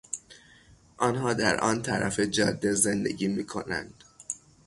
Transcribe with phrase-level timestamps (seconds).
[0.97, 3.93] آنها در آن طرف جاده زندگی میکنند.